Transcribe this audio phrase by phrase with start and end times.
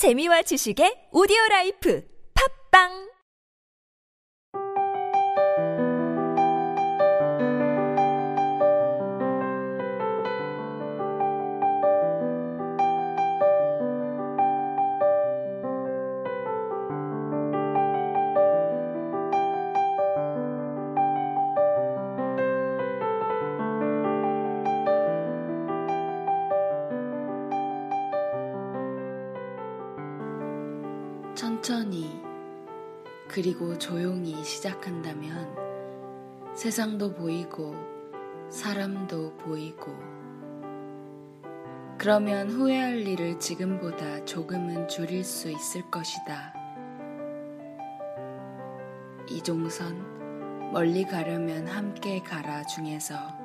[0.00, 2.00] 재미와 지식의 오디오 라이프.
[2.32, 3.09] 팝빵
[31.40, 32.20] 천천히
[33.26, 35.56] 그리고 조용히 시작한다면
[36.54, 37.74] 세상도 보이고
[38.50, 39.90] 사람도 보이고
[41.96, 46.52] 그러면 후회할 일을 지금보다 조금은 줄일 수 있을 것이다.
[49.30, 53.39] 이종선 멀리 가려면 함께 가라 중에서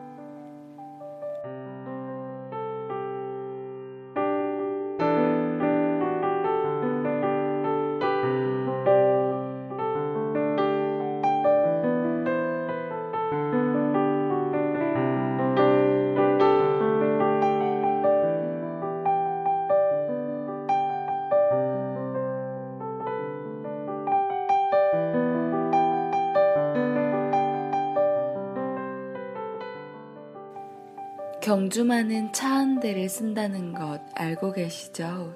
[31.50, 35.36] 경주마는 차안대를 쓴다는 것 알고 계시죠?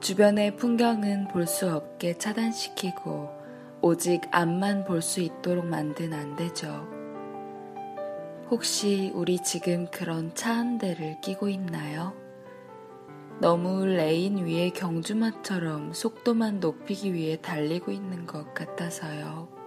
[0.00, 3.28] 주변의 풍경은 볼 수 없게 차단시키고
[3.82, 6.88] 오직 앞만 볼 수 있도록 만든 안대죠.
[8.50, 12.14] 혹시 우리 지금 그런 차안대를 끼고 있나요?
[13.42, 19.59] 너무 레인 위에 경주마처럼 속도만 높이기 위해 달리고 있는 것 같아서요.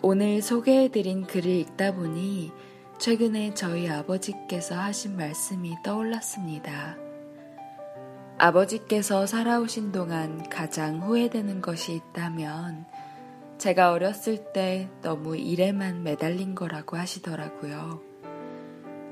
[0.00, 2.52] 오늘 소개해드린 글을 읽다 보니
[3.00, 6.96] 최근에 저희 아버지께서 하신 말씀이 떠올랐습니다.
[8.38, 12.86] 아버지께서 살아오신 동안 가장 후회되는 것이 있다면
[13.58, 18.00] 제가 어렸을 때 너무 일에만 매달린 거라고 하시더라고요.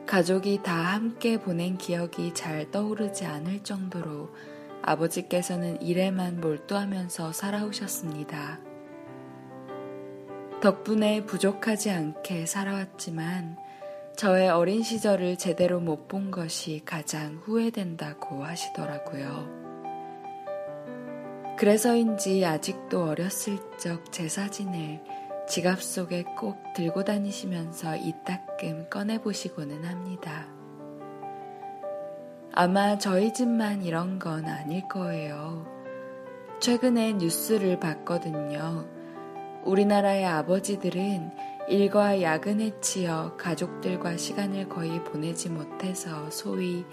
[0.06, 4.32] 가족이 다 함께 보낸 기억이 잘 떠오르지 않을 정도로
[4.82, 8.75] 아버지께서는 일에만 몰두하면서 살아오셨습니다.
[10.62, 13.58] 덕분에 부족하지 않게 살아왔지만
[14.16, 19.66] 저의 어린 시절을 제대로 못 본 것이 가장 후회된다고 하시더라고요.
[21.58, 25.02] 그래서인지 아직도 어렸을 적 제 사진을
[25.48, 30.46] 지갑 속에 꼭 들고 다니시면서 이따끔 꺼내보시고는 합니다.
[32.52, 35.66] 아마 저희 집만 이런 건 아닐 거예요.
[36.60, 38.95] 최근에 뉴스를 봤거든요.
[39.66, 41.30] 우리나라의 아버지들은
[41.68, 46.84] 일과 야근에 치여 가족들과 시간을 거의 보내지 못해서 소위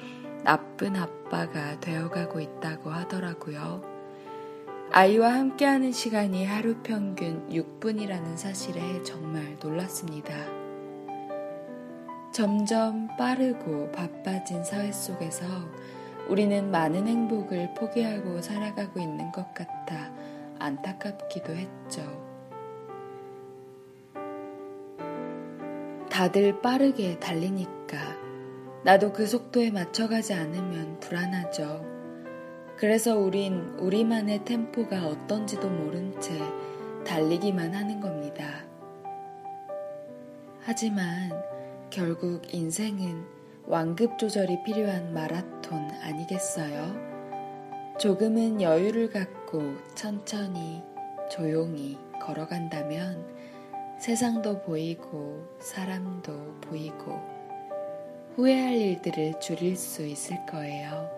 [0.43, 3.81] 나쁜 아빠가 되어가고 있다고 하더라고요.
[4.91, 10.33] 아이와 함께하는 시간이 하루 평균 6분이라는 사실에 정말 놀랐습니다.
[12.33, 15.45] 점점 빠르고 바빠진 사회 속에서
[16.27, 20.11] 우리는 많은 행복을 포기하고 살아가고 있는 것 같아
[20.57, 22.32] 안타깝기도 했죠.
[26.13, 27.97] 다들 빠르게 달리니까
[28.83, 31.83] 나도 그 속도에 맞춰가지 않으면 불안하죠.
[32.77, 36.39] 그래서 우린 우리만의 템포가 어떤지도 모른 채
[37.03, 38.63] 달리기만 하는 겁니다.
[40.61, 41.31] 하지만
[41.89, 43.25] 결국 인생은
[43.65, 46.95] 완급 조절이 필요한 마라톤 아니겠어요?
[47.97, 49.63] 조금은 여유를 갖고
[49.95, 50.83] 천천히
[51.31, 53.32] 조용히 걸어간다면
[54.03, 57.21] 세상도 보이고 사람도 보이고
[58.35, 61.09] 후회할 일들을 줄일 수 있을 거예요.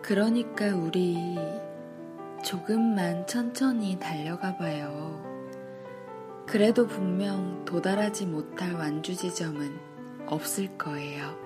[0.00, 1.36] 그러니까 우리
[2.44, 5.20] 조금만 천천히 달려가 봐요.
[6.46, 9.76] 그래도 분명 도달하지 못할 완주 지점은
[10.28, 11.36] 없을 거예요.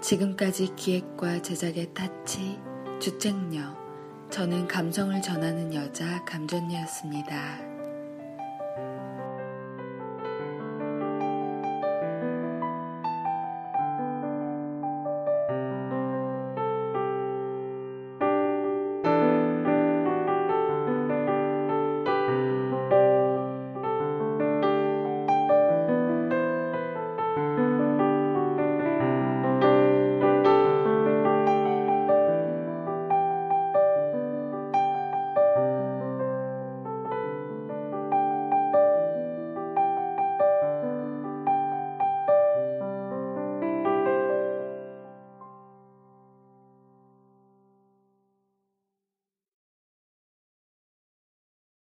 [0.00, 2.58] 지금까지 기획과 제작의 타치,
[2.98, 3.87] 주책녀,
[4.30, 7.67] 저는 감성을 전하는 여자 감전녀였습니다.